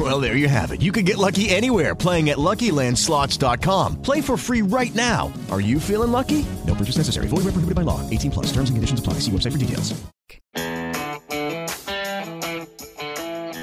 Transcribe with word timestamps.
Well, 0.00 0.18
there 0.18 0.34
you 0.34 0.48
have 0.48 0.72
it. 0.72 0.80
You 0.80 0.92
can 0.92 1.04
get 1.04 1.18
lucky 1.18 1.50
anywhere 1.50 1.94
playing 1.94 2.30
at 2.30 2.38
LuckyLandSlots.com. 2.38 4.00
Play 4.00 4.22
for 4.22 4.38
free 4.38 4.62
right 4.62 4.94
now. 4.94 5.30
Are 5.50 5.60
you 5.60 5.78
feeling 5.78 6.10
lucky? 6.10 6.46
No 6.66 6.74
purchase 6.74 6.96
necessary. 6.96 7.28
Void 7.28 7.44
where 7.44 7.52
prohibited 7.52 7.74
by 7.74 7.82
law. 7.82 8.00
18 8.08 8.30
plus. 8.30 8.46
Terms 8.46 8.70
and 8.70 8.78
conditions 8.78 9.00
apply. 9.00 9.20
See 9.20 9.30
website 9.30 9.52
for 9.52 9.58
details. 9.58 9.92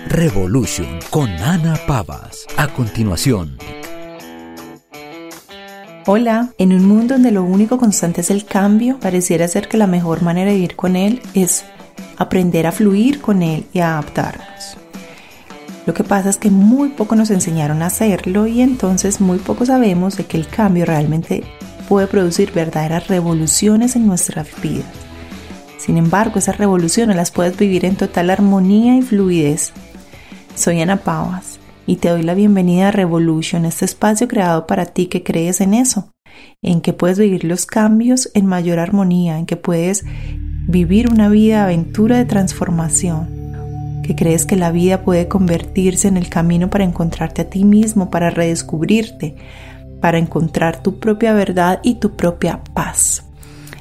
Revolution 0.10 1.00
con 1.10 1.30
Ana 1.30 1.76
Pavas. 1.88 2.46
A 2.58 2.68
continuación. 2.68 3.58
Hola, 6.06 6.54
en 6.60 6.72
un 6.72 6.86
mundo 6.86 7.16
donde 7.16 7.32
lo 7.32 7.44
único 7.44 7.80
constante 7.80 8.22
es 8.22 8.30
el 8.30 8.46
cambio, 8.46 9.00
pareciera 9.00 9.48
ser 9.48 9.68
que 9.68 9.78
la 9.78 9.88
mejor 9.88 10.22
manera 10.22 10.52
de 10.52 10.56
vivir 10.56 10.76
con 10.76 10.96
él 10.96 11.22
es 11.34 11.66
aprender 12.18 12.68
a 12.68 12.72
fluir 12.72 13.22
con 13.22 13.42
él 13.42 13.66
y 13.74 13.80
a 13.80 13.94
adaptarnos. 13.94 14.78
Lo 15.88 15.94
que 15.94 16.04
pasa 16.04 16.30
es 16.30 16.36
que 16.36 16.52
muy 16.52 16.90
poco 16.90 17.16
nos 17.16 17.32
enseñaron 17.32 17.82
a 17.82 17.86
hacerlo 17.86 18.46
y 18.46 18.60
entonces 18.60 19.22
muy 19.22 19.38
poco 19.38 19.66
sabemos 19.66 20.18
de 20.18 20.26
que 20.26 20.36
el 20.36 20.46
cambio 20.46 20.86
realmente 20.86 21.46
puede 21.88 22.08
producir 22.08 22.52
verdaderas 22.52 23.08
revoluciones 23.08 23.96
en 23.96 24.06
nuestras 24.06 24.50
vidas. 24.62 24.86
Sin 25.78 25.96
embargo, 25.96 26.40
esas 26.40 26.58
revoluciones 26.58 27.16
las 27.16 27.32
puedes 27.32 27.56
vivir 27.56 27.86
en 27.86 27.96
total 27.96 28.30
armonía 28.30 28.98
y 28.98 29.02
fluidez. 29.02 29.72
Soy 30.56 30.82
Ana 30.82 30.98
Pavas 30.98 31.58
y 31.86 31.96
te 31.96 32.10
doy 32.10 32.24
la 32.24 32.34
bienvenida 32.34 32.90
a 32.90 32.92
Revolution, 32.92 33.64
este 33.64 33.86
espacio 33.86 34.28
creado 34.28 34.68
para 34.68 34.88
ti 34.88 35.06
que 35.06 35.24
crees 35.24 35.62
en 35.62 35.74
eso, 35.74 36.12
en 36.62 36.82
que 36.82 36.92
puedes 36.92 37.18
vivir 37.18 37.46
los 37.46 37.66
cambios 37.66 38.30
en 38.34 38.46
mayor 38.46 38.80
armonía, 38.80 39.40
en 39.40 39.46
que 39.46 39.56
puedes 39.56 40.04
vivir 40.68 41.10
una 41.10 41.30
vida 41.30 41.60
de 41.60 41.64
aventura 41.64 42.18
de 42.18 42.26
transformación, 42.26 43.47
que 44.08 44.16
crees 44.16 44.46
que 44.46 44.56
la 44.56 44.72
vida 44.72 45.04
puede 45.04 45.28
convertirse 45.28 46.08
en 46.08 46.18
el 46.18 46.30
camino 46.30 46.70
para 46.70 46.84
encontrarte 46.84 47.44
a 47.44 47.50
ti 47.50 47.64
mismo, 47.66 48.10
para 48.10 48.30
redescubrirte, 48.30 49.36
para 50.02 50.18
encontrar 50.18 50.82
tu 50.82 51.00
propia 51.00 51.34
verdad 51.34 51.80
y 51.84 51.96
tu 51.96 52.16
propia 52.16 52.62
paz. 52.74 53.26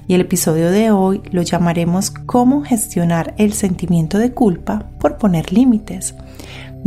Y 0.08 0.14
el 0.14 0.20
episodio 0.20 0.70
de 0.70 0.90
hoy 0.90 1.22
lo 1.30 1.42
llamaremos 1.42 2.10
cómo 2.10 2.62
gestionar 2.62 3.34
el 3.38 3.54
sentimiento 3.54 4.18
de 4.18 4.32
culpa 4.32 4.90
por 4.98 5.16
poner 5.16 5.52
límites 5.52 6.14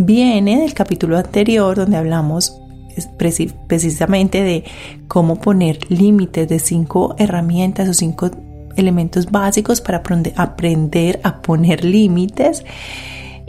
viene 0.01 0.61
del 0.61 0.73
capítulo 0.73 1.17
anterior 1.17 1.75
donde 1.75 1.97
hablamos 1.97 2.57
precisamente 3.67 4.41
de 4.41 4.63
cómo 5.09 5.35
poner 5.35 5.79
límites 5.91 6.47
de 6.47 6.59
cinco 6.59 7.15
herramientas 7.17 7.89
o 7.89 7.93
cinco 7.93 8.31
elementos 8.77 9.29
básicos 9.29 9.81
para 9.81 10.01
aprender 10.37 11.19
a 11.23 11.41
poner 11.41 11.83
límites 11.83 12.63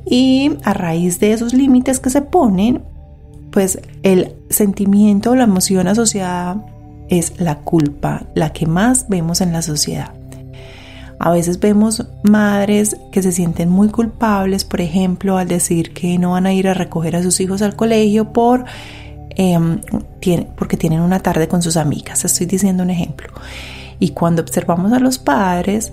y 0.06 0.52
a 0.64 0.72
raíz 0.72 1.20
de 1.20 1.32
esos 1.32 1.54
límites 1.54 2.00
que 2.00 2.10
se 2.10 2.22
ponen 2.22 2.82
pues 3.50 3.80
el 4.02 4.36
sentimiento 4.48 5.32
o 5.32 5.34
la 5.34 5.44
emoción 5.44 5.88
asociada 5.88 6.64
es 7.08 7.40
la 7.40 7.56
culpa, 7.58 8.22
la 8.34 8.52
que 8.52 8.66
más 8.66 9.08
vemos 9.08 9.40
en 9.40 9.52
la 9.52 9.62
sociedad. 9.62 10.14
A 11.18 11.30
veces 11.30 11.60
vemos 11.60 12.06
madres 12.22 12.96
que 13.12 13.22
se 13.22 13.32
sienten 13.32 13.68
muy 13.68 13.88
culpables, 13.88 14.64
por 14.64 14.80
ejemplo, 14.80 15.36
al 15.36 15.48
decir 15.48 15.92
que 15.92 16.18
no 16.18 16.30
van 16.30 16.46
a 16.46 16.54
ir 16.54 16.66
a 16.66 16.72
recoger 16.72 17.14
a 17.14 17.22
sus 17.22 17.40
hijos 17.40 17.60
al 17.60 17.76
colegio 17.76 18.32
por, 18.32 18.64
em, 19.30 19.80
porque 20.56 20.78
tienen 20.78 21.00
una 21.00 21.20
tarde 21.20 21.46
con 21.46 21.60
sus 21.60 21.76
amigas. 21.76 22.24
Estoy 22.24 22.46
diciendo 22.46 22.84
un 22.84 22.90
ejemplo. 22.90 23.28
Y 23.98 24.10
cuando 24.10 24.40
observamos 24.40 24.92
a 24.94 24.98
los 24.98 25.18
padres, 25.18 25.92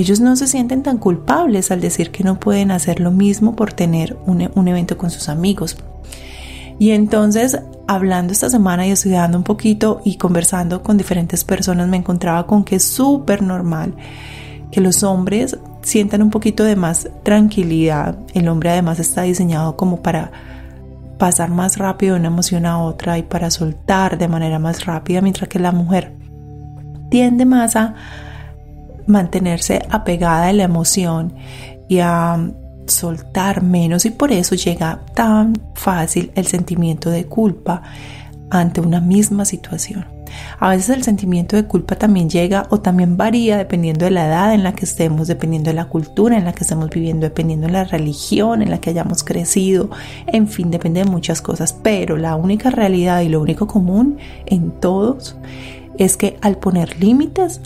ellos 0.00 0.20
no 0.20 0.36
se 0.36 0.46
sienten 0.46 0.82
tan 0.82 0.98
culpables 0.98 1.70
al 1.70 1.80
decir 1.80 2.10
que 2.10 2.22
no 2.22 2.38
pueden 2.38 2.70
hacer 2.70 3.00
lo 3.00 3.10
mismo 3.10 3.56
por 3.56 3.72
tener 3.72 4.18
un, 4.26 4.50
un 4.54 4.68
evento 4.68 4.98
con 4.98 5.10
sus 5.10 5.30
amigos. 5.30 5.78
Y 6.78 6.90
entonces, 6.90 7.58
hablando 7.86 8.34
esta 8.34 8.50
semana 8.50 8.86
y 8.86 8.90
estudiando 8.90 9.38
un 9.38 9.44
poquito 9.44 10.02
y 10.04 10.16
conversando 10.16 10.82
con 10.82 10.98
diferentes 10.98 11.44
personas, 11.44 11.88
me 11.88 11.96
encontraba 11.96 12.46
con 12.46 12.62
que 12.62 12.76
es 12.76 12.84
súper 12.84 13.42
normal 13.42 13.94
que 14.70 14.82
los 14.82 15.02
hombres 15.02 15.56
sientan 15.80 16.20
un 16.20 16.28
poquito 16.28 16.62
de 16.64 16.76
más 16.76 17.08
tranquilidad. 17.22 18.18
El 18.34 18.48
hombre 18.48 18.68
además 18.68 18.98
está 18.98 19.22
diseñado 19.22 19.78
como 19.78 20.02
para 20.02 20.30
pasar 21.16 21.48
más 21.48 21.78
rápido 21.78 22.12
de 22.12 22.20
una 22.20 22.28
emoción 22.28 22.66
a 22.66 22.82
otra 22.82 23.16
y 23.16 23.22
para 23.22 23.50
soltar 23.50 24.18
de 24.18 24.28
manera 24.28 24.58
más 24.58 24.84
rápida, 24.84 25.22
mientras 25.22 25.48
que 25.48 25.58
la 25.58 25.72
mujer 25.72 26.12
tiende 27.08 27.46
más 27.46 27.76
a 27.76 27.94
mantenerse 29.06 29.82
apegada 29.90 30.48
a 30.48 30.52
la 30.52 30.64
emoción 30.64 31.34
y 31.88 32.00
a 32.00 32.52
soltar 32.86 33.62
menos. 33.62 34.06
Y 34.06 34.10
por 34.10 34.32
eso 34.32 34.54
llega 34.54 35.00
tan 35.14 35.54
fácil 35.74 36.32
el 36.34 36.46
sentimiento 36.46 37.10
de 37.10 37.26
culpa 37.26 37.82
ante 38.50 38.80
una 38.80 39.00
misma 39.00 39.44
situación. 39.44 40.16
A 40.58 40.70
veces 40.70 40.90
el 40.90 41.02
sentimiento 41.02 41.56
de 41.56 41.64
culpa 41.64 41.96
también 41.96 42.28
llega 42.28 42.66
o 42.70 42.80
también 42.80 43.16
varía 43.16 43.56
dependiendo 43.56 44.04
de 44.04 44.10
la 44.10 44.26
edad 44.26 44.54
en 44.54 44.62
la 44.62 44.74
que 44.74 44.84
estemos, 44.84 45.28
dependiendo 45.28 45.70
de 45.70 45.74
la 45.74 45.86
cultura 45.86 46.36
en 46.36 46.44
la 46.44 46.52
que 46.52 46.64
estemos 46.64 46.90
viviendo, 46.90 47.26
dependiendo 47.26 47.66
de 47.66 47.72
la 47.72 47.84
religión 47.84 48.62
en 48.62 48.70
la 48.70 48.78
que 48.78 48.90
hayamos 48.90 49.24
crecido, 49.24 49.90
en 50.26 50.48
fin, 50.48 50.70
depende 50.70 51.04
de 51.04 51.10
muchas 51.10 51.42
cosas, 51.42 51.72
pero 51.72 52.16
la 52.16 52.36
única 52.36 52.70
realidad 52.70 53.20
y 53.20 53.28
lo 53.28 53.40
único 53.40 53.66
común 53.66 54.18
en 54.46 54.72
todos 54.72 55.36
es 55.98 56.16
que 56.16 56.36
al 56.42 56.58
poner 56.58 57.00
límites 57.00 57.60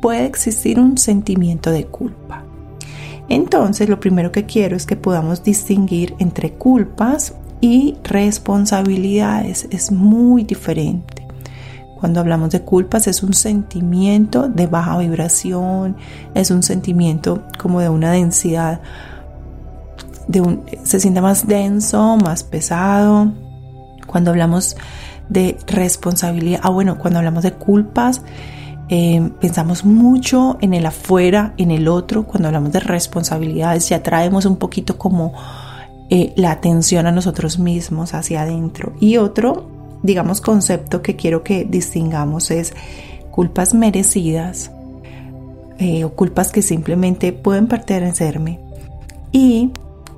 puede 0.00 0.26
existir 0.26 0.78
un 0.78 0.98
sentimiento 0.98 1.70
de 1.70 1.86
culpa. 1.86 2.44
Entonces, 3.28 3.88
lo 3.88 4.00
primero 4.00 4.32
que 4.32 4.46
quiero 4.46 4.76
es 4.76 4.86
que 4.86 4.96
podamos 4.96 5.42
distinguir 5.42 6.14
entre 6.18 6.52
culpas 6.52 7.34
y 7.60 7.96
responsabilidades. 8.04 9.68
Es 9.70 9.92
muy 9.92 10.44
diferente. 10.44 11.26
Cuando 11.98 12.20
hablamos 12.20 12.50
de 12.50 12.62
culpas 12.62 13.08
es 13.08 13.22
un 13.24 13.34
sentimiento 13.34 14.48
de 14.48 14.68
baja 14.68 14.98
vibración, 14.98 15.96
es 16.34 16.50
un 16.52 16.62
sentimiento 16.62 17.42
como 17.58 17.80
de 17.80 17.88
una 17.88 18.12
densidad, 18.12 18.80
de 20.28 20.40
un, 20.40 20.64
se 20.84 21.00
siente 21.00 21.20
más 21.20 21.48
denso, 21.48 22.16
más 22.16 22.44
pesado. 22.44 23.32
Cuando 24.06 24.30
hablamos 24.30 24.76
de 25.28 25.58
responsabilidad, 25.66 26.60
ah 26.62 26.70
bueno, 26.70 26.98
cuando 26.98 27.18
hablamos 27.18 27.42
de 27.42 27.52
culpas, 27.52 28.22
eh, 28.88 29.30
pensamos 29.40 29.84
mucho 29.84 30.56
en 30.60 30.72
el 30.72 30.86
afuera, 30.86 31.54
en 31.58 31.70
el 31.70 31.88
otro. 31.88 32.24
Cuando 32.24 32.48
hablamos 32.48 32.72
de 32.72 32.80
responsabilidades 32.80 33.88
ya 33.88 34.02
traemos 34.02 34.46
un 34.46 34.56
poquito 34.56 34.96
como 34.96 35.32
eh, 36.10 36.32
la 36.36 36.52
atención 36.52 37.06
a 37.06 37.12
nosotros 37.12 37.58
mismos 37.58 38.14
hacia 38.14 38.42
adentro. 38.42 38.94
Y 38.98 39.18
otro, 39.18 39.68
digamos, 40.02 40.40
concepto 40.40 41.02
que 41.02 41.16
quiero 41.16 41.42
que 41.42 41.64
distingamos 41.64 42.50
es 42.50 42.72
culpas 43.30 43.74
merecidas 43.74 44.70
eh, 45.78 46.04
o 46.04 46.14
culpas 46.14 46.50
que 46.50 46.62
simplemente 46.62 47.32
pueden 47.32 47.66
pertenecerme 47.66 48.58
y 49.32 49.70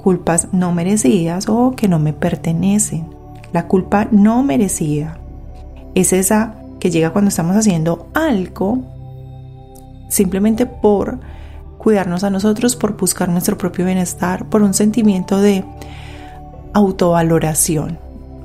culpas 0.03 0.49
no 0.53 0.73
merecidas 0.73 1.49
o 1.49 1.73
que 1.73 1.89
no 1.89 1.99
me 1.99 2.13
pertenecen. 2.13 3.09
La 3.53 3.67
culpa 3.67 4.07
no 4.13 4.45
merecida 4.45 5.19
es 5.95 6.13
esa 6.13 6.60
que 6.81 6.91
llega 6.91 7.13
cuando 7.13 7.29
estamos 7.29 7.55
haciendo 7.57 8.09
algo 8.15 8.79
simplemente 10.09 10.67
por 10.67 11.21
cuidarnos 11.79 12.25
a 12.25 12.31
nosotros, 12.31 12.77
por 12.77 12.97
buscar 12.97 13.29
nuestro 13.29 13.57
propio 13.57 13.87
bienestar, 13.87 14.47
por 14.47 14.63
un 14.63 14.75
sentimiento 14.75 15.41
de 15.41 15.65
autovaloración, 16.75 17.99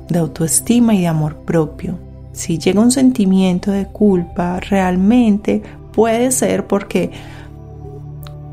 de 0.08 0.18
autoestima 0.20 0.94
y 0.94 1.02
de 1.02 1.08
amor 1.08 1.36
propio. 1.36 1.98
Si 2.32 2.58
llega 2.58 2.80
un 2.80 2.90
sentimiento 2.90 3.72
de 3.72 3.86
culpa, 3.86 4.58
realmente 4.60 5.62
puede 5.92 6.30
ser 6.30 6.66
porque 6.66 7.10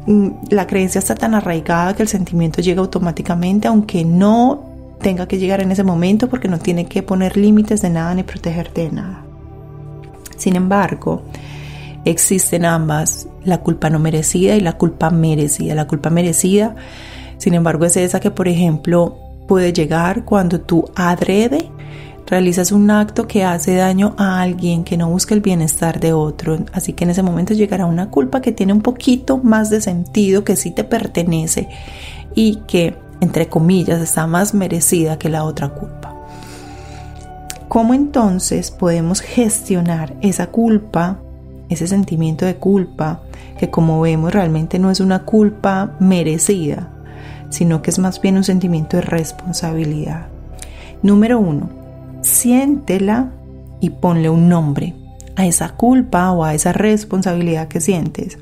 mm, 0.05 0.29
la 0.49 0.67
creencia 0.67 0.99
está 0.99 1.15
tan 1.15 1.33
arraigada 1.33 1.95
que 1.95 2.03
el 2.03 2.09
sentimiento 2.09 2.61
llega 2.61 2.81
automáticamente, 2.81 3.67
aunque 3.67 4.03
no 4.03 4.63
tenga 5.01 5.27
que 5.27 5.37
llegar 5.37 5.61
en 5.61 5.71
ese 5.71 5.83
momento 5.83 6.29
porque 6.29 6.47
no 6.47 6.59
tiene 6.59 6.85
que 6.85 7.03
poner 7.03 7.37
límites 7.37 7.81
de 7.81 7.89
nada 7.89 8.13
ni 8.15 8.23
protegerte 8.23 8.83
de 8.83 8.91
nada. 8.91 9.32
Sin 10.37 10.55
embargo, 10.55 11.23
existen 12.05 12.65
ambas, 12.65 13.27
la 13.43 13.59
culpa 13.59 13.89
no 13.89 13.99
merecida 13.99 14.55
y 14.55 14.61
la 14.61 14.73
culpa 14.77 15.09
merecida. 15.09 15.75
La 15.75 15.87
culpa 15.87 16.09
merecida, 16.09 16.75
sin 17.37 17.53
embargo, 17.53 17.85
es 17.85 17.97
esa 17.97 18.19
que, 18.19 18.31
por 18.31 18.47
ejemplo, 18.47 19.17
puede 19.47 19.73
llegar 19.73 20.23
cuando 20.25 20.61
tú 20.61 20.85
adrede 20.95 21.69
realizas 22.25 22.71
un 22.71 22.89
acto 22.89 23.27
que 23.27 23.43
hace 23.43 23.75
daño 23.75 24.15
a 24.17 24.41
alguien, 24.41 24.83
que 24.83 24.97
no 24.97 25.09
busca 25.09 25.33
el 25.33 25.41
bienestar 25.41 25.99
de 25.99 26.13
otro. 26.13 26.57
Así 26.73 26.93
que 26.93 27.03
en 27.03 27.11
ese 27.11 27.23
momento 27.23 27.53
llegará 27.53 27.85
una 27.85 28.09
culpa 28.09 28.41
que 28.41 28.51
tiene 28.51 28.73
un 28.73 28.81
poquito 28.81 29.37
más 29.37 29.69
de 29.69 29.81
sentido, 29.81 30.43
que 30.43 30.55
sí 30.55 30.71
te 30.71 30.83
pertenece 30.83 31.69
y 32.35 32.57
que, 32.67 32.95
entre 33.21 33.47
comillas, 33.47 34.01
está 34.01 34.27
más 34.27 34.53
merecida 34.53 35.19
que 35.19 35.29
la 35.29 35.43
otra 35.43 35.69
culpa. 35.69 36.12
¿Cómo 37.73 37.95
entonces 37.95 38.69
podemos 38.69 39.21
gestionar 39.21 40.15
esa 40.21 40.51
culpa, 40.51 41.19
ese 41.69 41.87
sentimiento 41.87 42.45
de 42.45 42.57
culpa, 42.57 43.23
que 43.57 43.71
como 43.71 43.99
vemos 43.99 44.31
realmente 44.31 44.77
no 44.77 44.91
es 44.91 44.99
una 44.99 45.23
culpa 45.25 45.95
merecida, 45.99 46.91
sino 47.49 47.81
que 47.81 47.89
es 47.89 47.97
más 47.97 48.21
bien 48.21 48.37
un 48.37 48.43
sentimiento 48.43 48.97
de 48.97 49.01
responsabilidad? 49.01 50.27
Número 51.01 51.39
uno, 51.39 51.67
siéntela 52.21 53.31
y 53.79 53.89
ponle 53.89 54.29
un 54.29 54.49
nombre 54.49 54.93
a 55.35 55.47
esa 55.47 55.69
culpa 55.69 56.31
o 56.31 56.43
a 56.43 56.53
esa 56.53 56.73
responsabilidad 56.73 57.69
que 57.69 57.81
sientes. 57.81 58.37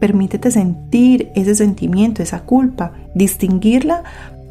Permítete 0.00 0.50
sentir 0.50 1.30
ese 1.36 1.54
sentimiento, 1.54 2.24
esa 2.24 2.40
culpa, 2.40 2.90
distinguirla 3.14 4.02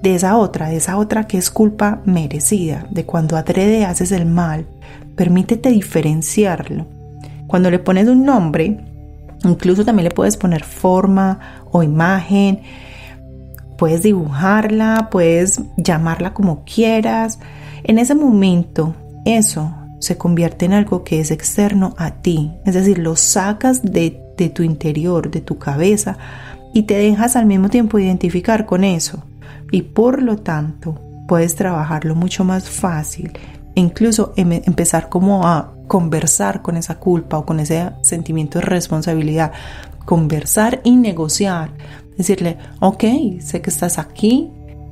de 0.04 0.16
esa 0.16 0.38
otra, 0.38 0.68
de 0.68 0.76
esa 0.76 0.98
otra 0.98 1.28
que 1.28 1.38
es 1.38 1.50
culpa 1.50 2.02
merecida, 2.04 2.86
de 2.92 3.06
cuando 3.06 3.38
adrede 3.38 3.86
haces 3.86 4.12
el 4.12 4.26
mal. 4.26 4.68
Permítete 5.16 5.70
diferenciarlo. 5.70 6.86
Cuando 7.48 7.72
le 7.72 7.80
pones 7.80 8.10
un 8.10 8.26
nombre, 8.26 8.84
incluso 9.46 9.86
también 9.86 10.04
le 10.04 10.14
puedes 10.14 10.36
poner 10.36 10.66
forma 10.66 11.40
o 11.72 11.84
imagen, 11.84 12.60
puedes 13.78 14.04
dibujarla, 14.04 15.08
puedes 15.10 15.62
llamarla 15.78 16.34
como 16.34 16.66
quieras. 16.66 17.40
En 17.86 17.98
ese 17.98 18.14
momento, 18.14 18.96
eso 19.24 19.74
se 20.00 20.18
convierte 20.18 20.66
en 20.66 20.74
algo 20.74 21.06
que 21.06 21.22
es 21.22 21.32
externo 21.32 21.94
a 21.98 22.12
ti, 22.12 22.52
es 22.66 22.74
decir, 22.74 22.98
lo 22.98 23.16
sacas 23.16 23.82
de, 23.84 24.20
tu 24.54 24.64
interior, 24.64 25.32
de 25.32 25.40
tu 25.40 25.60
cabeza, 25.60 26.18
y 26.74 26.84
te 26.84 26.96
dejas 26.96 27.38
al 27.38 27.46
mismo 27.46 27.70
tiempo 27.70 28.00
identificar 28.00 28.66
con 28.66 28.84
eso. 28.84 29.24
Y 29.74 29.82
por 29.82 30.22
lo 30.22 30.38
tanto, 30.38 31.02
puedes 31.28 31.56
trabajarlo 31.56 32.16
mucho 32.16 32.46
más 32.46 32.70
fácil 32.70 33.34
incluso 33.76 34.34
em, 34.36 34.52
empezar 34.54 35.10
como 35.10 35.46
a 35.48 35.74
conversar 35.88 36.62
con 36.62 36.78
esa 36.78 37.00
culpa 37.00 37.38
o 37.38 37.46
con 37.46 37.60
ese 37.60 37.92
sentimiento 38.02 38.60
de 38.60 38.66
responsabilidad, 38.66 39.52
conversar 40.06 40.82
y 40.84 40.96
negociar, 40.96 41.72
decirle, 42.18 42.58
ok, 42.80 43.04
sé 43.40 43.62
que 43.62 43.70
estás 43.70 44.00
aquí, 44.00 44.52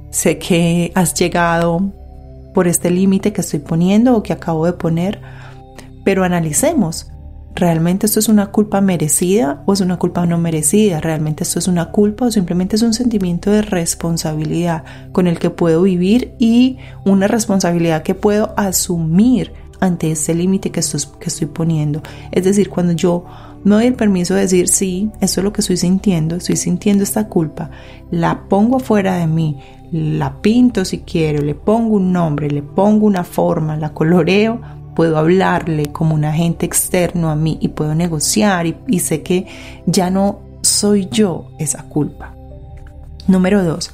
sé 0.09 0.37
que 0.37 0.91
has 0.95 1.13
llegado 1.13 1.91
por 2.53 2.67
este 2.67 2.91
límite 2.91 3.31
que 3.33 3.41
estoy 3.41 3.59
poniendo 3.59 4.15
o 4.15 4.23
que 4.23 4.33
acabo 4.33 4.65
de 4.65 4.73
poner, 4.73 5.21
pero 6.03 6.23
analicemos, 6.23 7.11
¿realmente 7.55 8.05
esto 8.05 8.19
es 8.19 8.29
una 8.29 8.47
culpa 8.47 8.81
merecida 8.81 9.63
o 9.65 9.73
es 9.73 9.81
una 9.81 9.97
culpa 9.97 10.25
no 10.25 10.37
merecida? 10.37 10.99
¿Realmente 10.99 11.43
esto 11.43 11.59
es 11.59 11.67
una 11.67 11.91
culpa 11.91 12.25
o 12.25 12.31
simplemente 12.31 12.75
es 12.75 12.81
un 12.81 12.93
sentimiento 12.93 13.51
de 13.51 13.61
responsabilidad 13.61 14.83
con 15.11 15.27
el 15.27 15.39
que 15.39 15.49
puedo 15.49 15.83
vivir 15.83 16.33
y 16.39 16.77
una 17.05 17.27
responsabilidad 17.27 18.03
que 18.03 18.15
puedo 18.15 18.53
asumir 18.57 19.53
ante 19.79 20.11
este 20.11 20.35
límite 20.35 20.71
que, 20.71 20.79
estoy 20.79 21.47
poniendo? 21.47 22.01
Es 22.31 22.43
decir, 22.43 22.69
cuando 22.69 22.93
yo 22.93 23.25
me 23.63 23.75
doy 23.75 23.85
el 23.85 23.95
permiso 23.95 24.33
de 24.33 24.41
decir, 24.41 24.67
sí, 24.67 25.11
esto 25.19 25.41
es 25.41 25.43
lo 25.43 25.53
que 25.53 25.61
estoy 25.61 25.77
sintiendo, 25.77 26.35
estoy 26.37 26.55
sintiendo 26.55 27.03
esta 27.03 27.27
culpa, 27.27 27.69
la 28.09 28.43
pongo 28.49 28.77
afuera 28.77 29.17
de 29.17 29.27
mí, 29.27 29.59
la 29.91 30.41
pinto 30.41 30.85
si 30.85 30.99
quiero, 30.99 31.41
le 31.41 31.53
pongo 31.53 31.95
un 31.95 32.11
nombre, 32.11 32.49
le 32.49 32.63
pongo 32.63 33.05
una 33.05 33.23
forma, 33.23 33.77
la 33.77 33.93
coloreo, 33.93 34.61
puedo 34.95 35.17
hablarle 35.17 35.91
como 35.91 36.15
un 36.15 36.25
agente 36.25 36.65
externo 36.65 37.29
a 37.29 37.35
mí 37.35 37.57
y 37.61 37.69
puedo 37.69 37.95
negociar 37.95 38.65
y, 38.65 38.99
sé 38.99 39.21
que 39.21 39.47
ya 39.85 40.09
no 40.09 40.39
soy 40.61 41.07
yo 41.09 41.51
esa 41.59 41.83
culpa. 41.83 42.33
Número 43.27 43.63
dos, 43.63 43.91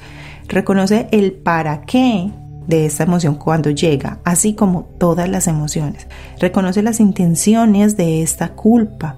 reconoce 0.48 1.08
el 1.12 1.34
para 1.34 1.82
qué 1.82 2.32
de 2.68 2.86
esta 2.86 3.04
emoción 3.04 3.36
cuando 3.36 3.70
llega, 3.70 4.20
así 4.24 4.54
como 4.54 4.84
todas 4.98 5.30
las 5.30 5.48
emociones. 5.48 6.08
Reconoce 6.40 6.82
las 6.82 7.00
intenciones 7.00 7.96
de 7.96 8.22
esta 8.22 8.50
culpa. 8.50 9.18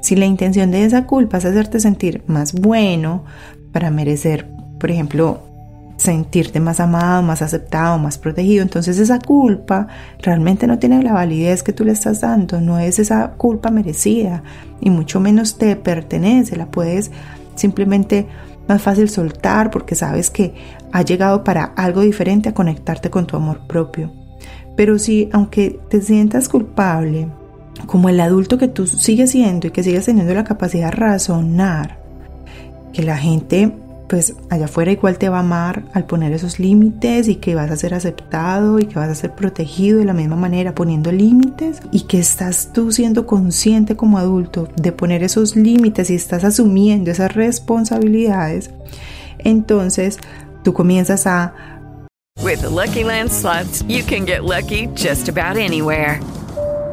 Si 0.00 0.16
la 0.16 0.26
intención 0.26 0.70
de 0.70 0.84
esa 0.84 1.06
culpa 1.06 1.38
es 1.38 1.44
hacerte 1.44 1.78
sentir 1.78 2.24
más 2.26 2.52
bueno 2.52 3.24
para 3.72 3.90
merecer, 3.90 4.50
por 4.78 4.90
ejemplo, 4.90 5.49
sentirte 6.00 6.60
más 6.60 6.80
amado, 6.80 7.22
más 7.22 7.42
aceptado, 7.42 7.98
más 7.98 8.16
protegido. 8.16 8.62
Entonces 8.62 8.98
esa 8.98 9.18
culpa 9.18 9.86
realmente 10.18 10.66
no 10.66 10.78
tiene 10.78 11.02
la 11.02 11.12
validez 11.12 11.62
que 11.62 11.74
tú 11.74 11.84
le 11.84 11.92
estás 11.92 12.22
dando, 12.22 12.60
no 12.60 12.78
es 12.78 12.98
esa 12.98 13.32
culpa 13.32 13.70
merecida 13.70 14.42
y 14.80 14.88
mucho 14.88 15.20
menos 15.20 15.58
te 15.58 15.76
pertenece, 15.76 16.56
la 16.56 16.66
puedes 16.66 17.10
simplemente 17.54 18.26
más 18.66 18.80
fácil 18.80 19.10
soltar 19.10 19.70
porque 19.70 19.94
sabes 19.94 20.30
que 20.30 20.54
ha 20.90 21.02
llegado 21.02 21.44
para 21.44 21.64
algo 21.64 22.00
diferente 22.00 22.48
a 22.48 22.54
conectarte 22.54 23.10
con 23.10 23.26
tu 23.26 23.36
amor 23.36 23.66
propio. 23.66 24.10
Pero 24.76 24.98
si 24.98 25.28
aunque 25.32 25.80
te 25.90 26.00
sientas 26.00 26.48
culpable, 26.48 27.28
como 27.86 28.08
el 28.08 28.20
adulto 28.20 28.56
que 28.56 28.68
tú 28.68 28.86
sigues 28.86 29.32
siendo 29.32 29.66
y 29.66 29.70
que 29.70 29.82
sigues 29.82 30.06
teniendo 30.06 30.32
la 30.32 30.44
capacidad 30.44 30.86
de 30.86 30.96
razonar, 30.96 32.00
que 32.94 33.02
la 33.02 33.18
gente 33.18 33.76
pues 34.10 34.34
allá 34.50 34.64
afuera 34.64 34.90
igual 34.90 35.18
te 35.18 35.28
va 35.28 35.36
a 35.36 35.40
amar 35.40 35.84
al 35.94 36.04
poner 36.04 36.32
esos 36.32 36.58
límites 36.58 37.28
y 37.28 37.36
que 37.36 37.54
vas 37.54 37.70
a 37.70 37.76
ser 37.76 37.94
aceptado 37.94 38.80
y 38.80 38.86
que 38.86 38.96
vas 38.96 39.08
a 39.08 39.14
ser 39.14 39.36
protegido 39.36 40.00
de 40.00 40.04
la 40.04 40.12
misma 40.12 40.34
manera 40.34 40.74
poniendo 40.74 41.12
límites 41.12 41.80
y 41.92 42.00
que 42.02 42.18
estás 42.18 42.72
tú 42.72 42.90
siendo 42.90 43.24
consciente 43.24 43.94
como 43.94 44.18
adulto 44.18 44.68
de 44.74 44.90
poner 44.90 45.22
esos 45.22 45.54
límites 45.54 46.10
y 46.10 46.16
estás 46.16 46.42
asumiendo 46.42 47.12
esas 47.12 47.32
responsabilidades, 47.34 48.70
entonces 49.38 50.18
tú 50.64 50.74
comienzas 50.74 51.28
a 51.28 51.54
With 52.42 52.64
Lucky 52.64 53.04
Land 53.04 53.30
you 53.86 54.02
can 54.02 54.26
get 54.26 54.42
lucky 54.42 54.88
just 54.96 55.28
about 55.28 55.56
anywhere. 55.56 56.20